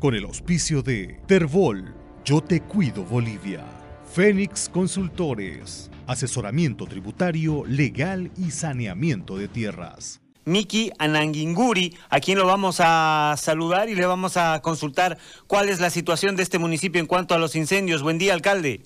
con 0.00 0.14
el 0.14 0.24
auspicio 0.24 0.82
de 0.82 1.20
Terbol, 1.26 1.94
Yo 2.24 2.40
Te 2.40 2.62
Cuido 2.62 3.04
Bolivia, 3.04 3.62
Fénix 4.10 4.70
Consultores, 4.70 5.90
asesoramiento 6.06 6.86
tributario, 6.86 7.64
legal 7.66 8.30
y 8.38 8.50
saneamiento 8.50 9.36
de 9.36 9.46
tierras. 9.46 10.22
Miki 10.46 10.90
Ananguinguri, 10.98 11.94
a 12.08 12.18
quien 12.18 12.38
lo 12.38 12.46
vamos 12.46 12.78
a 12.80 13.34
saludar 13.36 13.90
y 13.90 13.94
le 13.94 14.06
vamos 14.06 14.38
a 14.38 14.62
consultar 14.62 15.18
cuál 15.46 15.68
es 15.68 15.80
la 15.80 15.90
situación 15.90 16.34
de 16.34 16.44
este 16.44 16.58
municipio 16.58 16.98
en 16.98 17.06
cuanto 17.06 17.34
a 17.34 17.38
los 17.38 17.54
incendios. 17.54 18.02
Buen 18.02 18.16
día, 18.16 18.32
alcalde. 18.32 18.82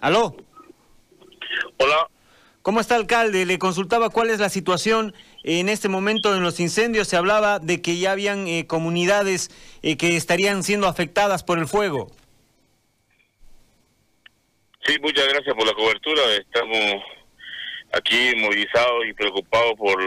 ¿Aló? 0.00 0.36
Hola. 1.78 2.11
¿Cómo 2.62 2.80
está, 2.80 2.94
alcalde? 2.94 3.44
Le 3.44 3.58
consultaba 3.58 4.08
cuál 4.10 4.30
es 4.30 4.38
la 4.38 4.48
situación 4.48 5.14
en 5.42 5.68
este 5.68 5.88
momento 5.88 6.34
en 6.34 6.44
los 6.44 6.60
incendios. 6.60 7.08
Se 7.08 7.16
hablaba 7.16 7.58
de 7.58 7.82
que 7.82 7.98
ya 7.98 8.12
habían 8.12 8.46
eh, 8.46 8.68
comunidades 8.68 9.50
eh, 9.82 9.96
que 9.96 10.16
estarían 10.16 10.62
siendo 10.62 10.86
afectadas 10.86 11.42
por 11.42 11.58
el 11.58 11.66
fuego. 11.66 12.12
Sí, 14.86 14.96
muchas 15.00 15.26
gracias 15.26 15.54
por 15.56 15.66
la 15.66 15.74
cobertura. 15.74 16.22
Estamos 16.36 17.02
aquí 17.92 18.32
movilizados 18.36 19.06
y 19.08 19.12
preocupados 19.12 19.74
por 19.76 20.00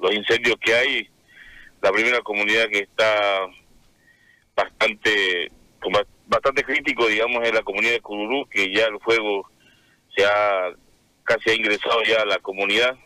los 0.00 0.14
incendios 0.14 0.54
que 0.60 0.74
hay. 0.74 1.08
La 1.82 1.90
primera 1.90 2.20
comunidad 2.20 2.68
que 2.68 2.80
está 2.80 3.46
bastante 4.54 5.50
bastante 6.26 6.62
crítico, 6.62 7.06
digamos, 7.06 7.42
es 7.44 7.54
la 7.54 7.62
comunidad 7.62 7.92
de 7.92 8.00
Cururú, 8.00 8.46
que 8.50 8.72
ya 8.72 8.86
el 8.86 9.00
fuego 9.00 9.48
se 10.14 10.24
ha 10.24 10.72
casi 11.28 11.50
ha 11.50 11.54
ingresado 11.54 12.02
ya 12.04 12.22
a 12.22 12.26
la 12.26 12.38
comunidad. 12.38 12.96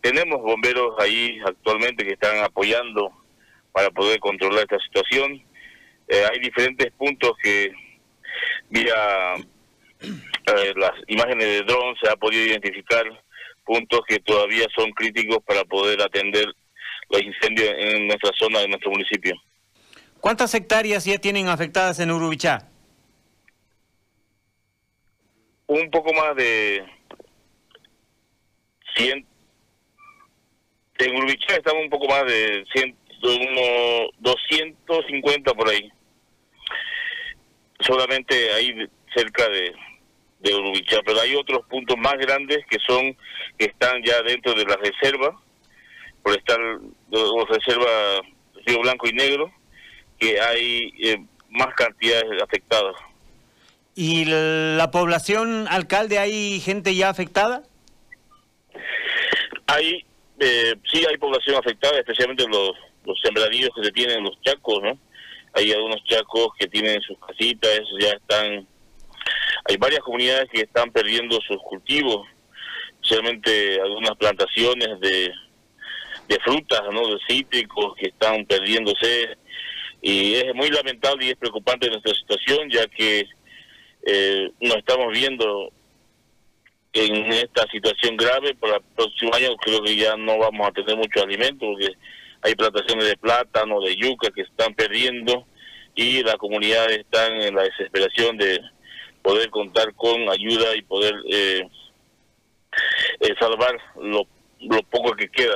Tenemos 0.00 0.42
bomberos 0.42 0.96
ahí 0.98 1.38
actualmente 1.46 2.04
que 2.04 2.14
están 2.14 2.42
apoyando 2.42 3.12
para 3.70 3.88
poder 3.90 4.18
controlar 4.18 4.62
esta 4.62 4.78
situación. 4.80 5.40
Eh, 6.08 6.24
hay 6.30 6.40
diferentes 6.40 6.92
puntos 6.92 7.30
que 7.40 7.72
vía 8.68 9.36
eh, 10.02 10.72
las 10.76 10.92
imágenes 11.06 11.46
de 11.46 11.62
dron 11.62 11.94
se 12.02 12.10
ha 12.10 12.16
podido 12.16 12.44
identificar 12.44 13.04
puntos 13.64 14.00
que 14.08 14.18
todavía 14.18 14.66
son 14.76 14.90
críticos 14.90 15.38
para 15.46 15.64
poder 15.64 16.02
atender 16.02 16.46
los 17.08 17.22
incendios 17.22 17.72
en 17.78 18.08
nuestra 18.08 18.30
zona, 18.36 18.58
de 18.60 18.68
nuestro 18.68 18.90
municipio. 18.90 19.36
¿Cuántas 20.20 20.52
hectáreas 20.54 21.04
ya 21.04 21.18
tienen 21.18 21.48
afectadas 21.48 22.00
en 22.00 22.10
Urubichá? 22.10 22.68
Un 25.68 25.90
poco 25.90 26.12
más 26.12 26.34
de 26.34 26.84
100. 29.02 29.26
En 30.98 31.16
Urubichá 31.16 31.56
estamos 31.56 31.82
un 31.82 31.90
poco 31.90 32.06
más 32.06 32.24
de 32.24 32.64
100, 32.72 32.96
unos 33.22 34.10
250 34.20 35.54
por 35.54 35.68
ahí. 35.68 35.90
Solamente 37.80 38.52
ahí 38.52 38.74
cerca 39.14 39.48
de, 39.48 39.74
de 40.40 40.54
Urubichá, 40.54 40.98
pero 41.04 41.20
hay 41.20 41.34
otros 41.34 41.64
puntos 41.68 41.96
más 41.98 42.14
grandes 42.14 42.58
que 42.68 42.78
son 42.86 43.16
que 43.58 43.66
están 43.66 44.02
ya 44.04 44.22
dentro 44.22 44.54
de 44.54 44.64
la 44.64 44.76
reserva, 44.76 45.40
por 46.22 46.36
estar 46.36 46.58
la 47.10 47.44
reserva 47.48 48.20
Río 48.64 48.80
Blanco 48.80 49.08
y 49.08 49.12
Negro, 49.12 49.52
que 50.18 50.40
hay 50.40 50.92
eh, 51.02 51.18
más 51.50 51.74
cantidades 51.74 52.40
afectadas. 52.40 52.94
¿Y 53.94 54.24
la 54.24 54.90
población, 54.90 55.66
alcalde, 55.68 56.18
hay 56.18 56.60
gente 56.60 56.94
ya 56.94 57.10
afectada? 57.10 57.62
Hay, 59.66 60.04
eh, 60.40 60.74
sí 60.90 61.04
hay 61.08 61.16
población 61.16 61.56
afectada, 61.56 61.98
especialmente 61.98 62.46
los, 62.48 62.72
los 63.04 63.20
sembradíos 63.22 63.70
que 63.74 63.84
se 63.84 63.92
tienen 63.92 64.18
en 64.18 64.24
los 64.24 64.40
chacos, 64.42 64.82
¿no? 64.82 64.98
Hay 65.54 65.70
algunos 65.72 66.02
chacos 66.04 66.48
que 66.58 66.66
tienen 66.66 67.00
sus 67.02 67.18
casitas, 67.18 67.80
ya 68.00 68.10
están 68.10 68.66
hay 69.64 69.76
varias 69.76 70.00
comunidades 70.00 70.48
que 70.50 70.62
están 70.62 70.90
perdiendo 70.90 71.40
sus 71.40 71.58
cultivos, 71.62 72.26
especialmente 72.94 73.80
algunas 73.80 74.16
plantaciones 74.16 75.00
de, 75.00 75.32
de 76.28 76.40
frutas, 76.40 76.82
¿no? 76.92 77.06
de 77.08 77.18
cítricos 77.28 77.94
que 77.96 78.08
están 78.08 78.44
perdiéndose. 78.46 79.36
Y 80.00 80.34
es 80.34 80.54
muy 80.54 80.68
lamentable 80.70 81.26
y 81.26 81.30
es 81.30 81.36
preocupante 81.36 81.88
nuestra 81.88 82.12
situación, 82.14 82.70
ya 82.70 82.86
que 82.88 83.24
eh, 84.04 84.50
nos 84.60 84.76
estamos 84.76 85.12
viendo 85.12 85.72
en 86.92 87.32
esta 87.32 87.66
situación 87.70 88.16
grave. 88.16 88.54
Para 88.54 88.76
el 88.76 88.82
próximo 88.96 89.34
año 89.34 89.56
creo 89.56 89.82
que 89.82 89.96
ya 89.96 90.16
no 90.16 90.38
vamos 90.38 90.68
a 90.68 90.72
tener 90.72 90.96
mucho 90.96 91.22
alimento, 91.22 91.66
porque 91.66 91.92
hay 92.42 92.54
plantaciones 92.54 93.06
de 93.06 93.16
plátano, 93.16 93.80
de 93.80 93.96
yuca 93.96 94.30
que 94.34 94.42
están 94.42 94.74
perdiendo 94.74 95.46
y 95.94 96.22
la 96.22 96.36
comunidad 96.36 96.90
está 96.90 97.26
en 97.28 97.54
la 97.54 97.62
desesperación 97.62 98.36
de 98.36 98.60
poder 99.22 99.50
contar 99.50 99.94
con 99.94 100.28
ayuda 100.28 100.74
y 100.76 100.82
poder 100.82 101.14
eh, 101.30 101.68
eh, 103.20 103.34
salvar 103.38 103.78
lo, 104.00 104.26
poco 104.90 105.14
que 105.14 105.28
queda. 105.28 105.54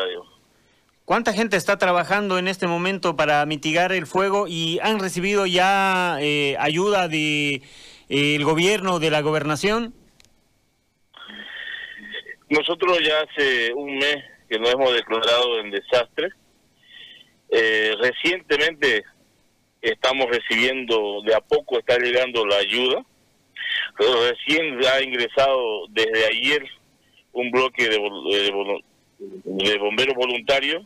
¿Cuánta 1.04 1.32
gente 1.32 1.56
está 1.56 1.78
trabajando 1.78 2.38
en 2.38 2.48
este 2.48 2.66
momento 2.66 3.16
para 3.16 3.44
mitigar 3.46 3.92
el 3.92 4.06
fuego 4.06 4.46
y 4.48 4.78
han 4.80 4.98
recibido 4.98 5.46
ya 5.46 6.18
eh, 6.20 6.56
ayuda 6.58 7.08
de 7.08 7.62
el 8.08 8.44
gobierno, 8.44 8.98
de 8.98 9.10
la 9.10 9.20
gobernación? 9.20 9.94
Nosotros 12.48 13.00
ya 13.02 13.20
hace 13.20 13.72
un 13.74 13.96
mes 13.96 14.16
que 14.48 14.58
nos 14.58 14.72
hemos 14.72 14.94
declarado 14.94 15.58
en 15.58 15.70
desastre. 15.70 16.28
recientemente 17.50 19.04
estamos 19.82 20.26
recibiendo, 20.26 21.22
de 21.22 21.34
a 21.34 21.40
poco 21.40 21.78
está 21.78 21.98
llegando 21.98 22.44
la 22.46 22.56
ayuda 22.56 23.04
Recién 23.98 24.78
ha 24.84 25.02
ingresado 25.02 25.86
desde 25.88 26.26
ayer 26.26 26.68
un 27.32 27.50
bloque 27.50 27.88
de, 27.88 27.98
de, 29.18 29.78
bomberos 29.78 30.14
voluntarios 30.14 30.84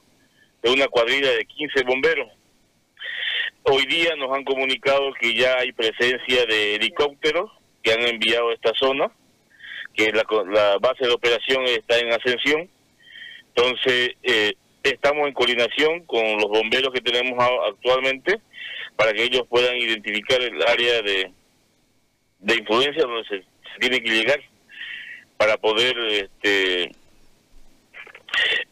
de 0.63 0.71
una 0.71 0.87
cuadrilla 0.89 1.31
de 1.33 1.45
15 1.45 1.83
bomberos. 1.85 2.29
Hoy 3.63 3.85
día 3.87 4.15
nos 4.17 4.33
han 4.33 4.45
comunicado 4.45 5.13
que 5.15 5.35
ya 5.35 5.59
hay 5.59 5.73
presencia 5.73 6.47
de 6.47 6.77
helicópteros 6.77 7.51
que 7.83 7.93
han 7.93 8.03
enviado 8.03 8.51
a 8.51 8.55
esta 8.55 8.73
zona, 8.75 9.11
que 9.95 10.11
la, 10.13 10.25
la 10.47 10.79
base 10.79 11.07
de 11.07 11.13
operación 11.13 11.65
está 11.65 11.99
en 11.99 12.13
ascensión. 12.13 12.69
Entonces, 13.55 14.11
eh, 14.23 14.55
estamos 14.83 15.27
en 15.27 15.35
coordinación 15.35 16.05
con 16.07 16.39
los 16.39 16.49
bomberos 16.49 16.93
que 16.93 17.01
tenemos 17.01 17.39
actualmente 17.69 18.41
para 18.97 19.13
que 19.13 19.25
ellos 19.25 19.43
puedan 19.49 19.77
identificar 19.77 20.41
el 20.41 20.63
área 20.63 21.03
de, 21.03 21.33
de 22.39 22.55
influencia 22.55 23.03
donde 23.03 23.29
se, 23.29 23.45
tiene 23.79 24.03
que 24.03 24.11
llegar 24.11 24.41
para 25.37 25.57
poder 25.57 25.97
este, 26.11 26.93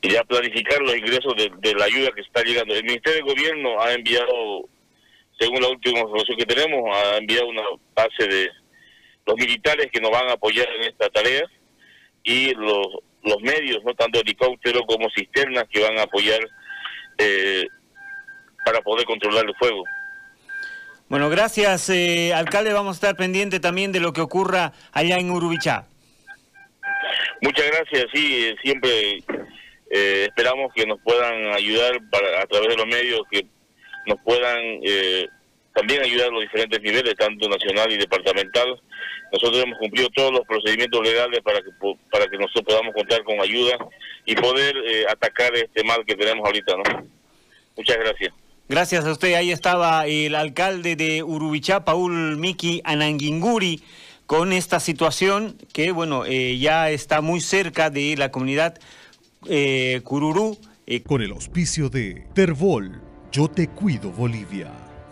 ya 0.02 0.24
planificar 0.24 0.80
los 0.80 0.96
ingresos 0.96 1.34
de, 1.36 1.74
la 1.74 1.84
ayuda 1.84 2.10
que 2.14 2.20
está 2.20 2.42
llegando. 2.42 2.74
El 2.74 2.84
Ministerio 2.84 3.24
de 3.24 3.32
Gobierno 3.32 3.80
ha 3.80 3.92
enviado, 3.92 4.68
según 5.38 5.62
la 5.62 5.68
última 5.68 6.00
información 6.00 6.38
que 6.38 6.46
tenemos, 6.46 6.94
ha 6.94 7.16
enviado 7.16 7.46
una 7.48 7.62
base 7.94 8.26
de 8.28 8.50
los 9.28 9.36
militares 9.36 9.88
que 9.92 10.00
nos 10.00 10.10
van 10.10 10.28
a 10.30 10.32
apoyar 10.32 10.66
en 10.76 10.84
esta 10.84 11.08
tarea 11.10 11.44
y 12.24 12.54
los, 12.54 12.86
los 13.22 13.40
medios, 13.42 13.84
no 13.84 13.94
tanto 13.94 14.20
helicópteros 14.20 14.82
como 14.86 15.10
cisternas 15.10 15.64
que 15.70 15.82
van 15.82 15.98
a 15.98 16.02
apoyar 16.02 16.40
eh, 17.18 17.66
para 18.64 18.80
poder 18.80 19.04
controlar 19.04 19.44
el 19.44 19.54
fuego. 19.56 19.84
Bueno, 21.08 21.28
gracias, 21.28 21.90
eh, 21.90 22.32
alcalde. 22.34 22.72
Vamos 22.72 22.96
a 22.96 22.98
estar 22.98 23.16
pendiente 23.16 23.60
también 23.60 23.92
de 23.92 24.00
lo 24.00 24.12
que 24.12 24.22
ocurra 24.22 24.72
allá 24.92 25.16
en 25.16 25.30
Urubichá. 25.30 25.86
Muchas 27.42 27.66
gracias. 27.66 28.06
Sí, 28.12 28.54
siempre 28.62 29.22
eh, 29.90 30.26
esperamos 30.28 30.72
que 30.74 30.86
nos 30.86 31.00
puedan 31.00 31.52
ayudar 31.54 31.98
para, 32.10 32.42
a 32.42 32.46
través 32.46 32.68
de 32.68 32.76
los 32.76 32.86
medios, 32.86 33.20
que 33.30 33.46
nos 34.06 34.18
puedan 34.22 34.58
eh, 34.82 35.28
también 35.78 36.02
ayudar 36.02 36.28
a 36.28 36.32
los 36.32 36.42
diferentes 36.42 36.82
niveles, 36.82 37.14
tanto 37.14 37.48
nacional 37.48 37.90
y 37.92 37.96
departamental. 37.96 38.80
Nosotros 39.32 39.62
hemos 39.62 39.78
cumplido 39.78 40.08
todos 40.10 40.32
los 40.32 40.42
procedimientos 40.46 41.00
legales 41.02 41.40
para 41.42 41.60
que 41.60 41.70
para 42.10 42.26
que 42.26 42.36
nosotros 42.36 42.64
podamos 42.64 42.94
contar 42.94 43.22
con 43.24 43.40
ayuda 43.40 43.76
y 44.24 44.34
poder 44.34 44.74
atacar 45.08 45.54
este 45.54 45.84
mal 45.84 46.04
que 46.06 46.14
tenemos 46.14 46.44
ahorita, 46.46 46.74
¿no? 46.76 47.08
Muchas 47.76 47.96
gracias. 47.98 48.32
Gracias 48.68 49.06
a 49.06 49.12
usted. 49.12 49.32
Ahí 49.32 49.50
estaba 49.50 50.06
el 50.06 50.34
alcalde 50.34 50.94
de 50.94 51.22
Urubichá, 51.22 51.86
Paul 51.86 52.36
Miki 52.36 52.82
Ananguinguri, 52.84 53.82
con 54.26 54.52
esta 54.52 54.78
situación 54.78 55.56
que, 55.72 55.90
bueno, 55.90 56.26
eh, 56.26 56.58
ya 56.58 56.90
está 56.90 57.22
muy 57.22 57.40
cerca 57.40 57.88
de 57.88 58.14
la 58.18 58.30
comunidad 58.30 58.78
eh, 59.48 60.02
Cururú. 60.04 60.58
Eh, 60.86 61.02
con 61.02 61.22
el 61.22 61.30
auspicio 61.30 61.88
de 61.88 62.26
Terbol, 62.34 63.00
Yo 63.32 63.48
Te 63.48 63.68
Cuido 63.68 64.10
Bolivia. 64.10 64.87